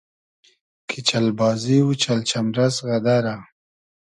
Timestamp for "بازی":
1.39-1.77